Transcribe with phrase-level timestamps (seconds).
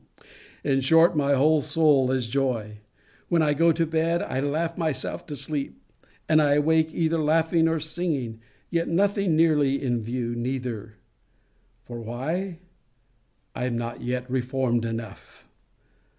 [0.63, 2.79] In short, my whole soul is joy.
[3.27, 5.79] When I go to bed I laugh myself asleep;
[6.27, 8.39] and I awake either laughing or singing
[8.71, 10.95] yet nothing nearly in view, neither
[11.83, 12.61] For why?
[13.53, 15.47] I am not yet reformed enough!